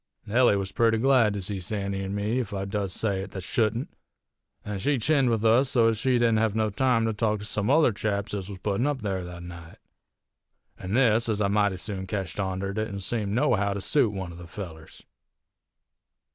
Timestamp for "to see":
1.35-1.59